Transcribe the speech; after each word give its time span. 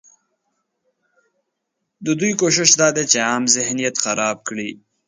ددوی 2.05 2.33
کوشش 2.41 2.69
دا 2.81 2.87
دی 2.95 3.03
چې 3.11 3.17
عام 3.29 3.43
ذهنیت 3.55 3.95
خراب 4.03 4.37
کړي 4.47 4.69